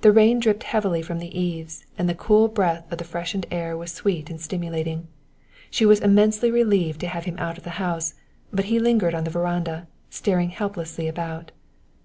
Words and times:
The 0.00 0.10
rain 0.10 0.40
dripped 0.40 0.64
heavily 0.64 1.00
from 1.00 1.20
the 1.20 1.32
eaves, 1.32 1.86
and 1.96 2.08
the 2.08 2.14
cool 2.16 2.48
breath 2.48 2.90
of 2.90 2.98
the 2.98 3.04
freshened 3.04 3.46
air 3.52 3.76
was 3.76 3.92
sweet 3.92 4.28
and 4.28 4.40
stimulating. 4.40 5.06
She 5.70 5.86
was 5.86 6.00
immensely 6.00 6.50
relieved 6.50 6.98
to 7.02 7.06
have 7.06 7.24
him 7.24 7.38
out 7.38 7.56
of 7.56 7.62
the 7.62 7.78
house, 7.78 8.14
but 8.52 8.64
he 8.64 8.80
lingered 8.80 9.14
on 9.14 9.22
the 9.22 9.30
veranda, 9.30 9.86
staring 10.10 10.50
helplessly 10.50 11.06
about. 11.06 11.52